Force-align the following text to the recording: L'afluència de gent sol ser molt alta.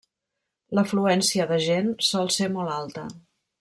L'afluència 0.79 1.47
de 1.53 1.61
gent 1.69 1.93
sol 2.09 2.35
ser 2.39 2.51
molt 2.59 2.77
alta. 2.83 3.09